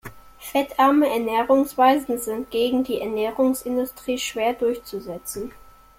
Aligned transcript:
Fettarme 0.39 1.05
Ernährungsweisen 1.07 2.17
sind 2.17 2.49
gegen 2.49 2.83
die 2.83 3.01
Ernährungsindustrie 3.01 4.17
schwer 4.17 4.53
durchzusetzen. 4.53 5.51